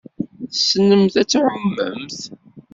[0.51, 2.19] Tessnemt ad tɛummemt?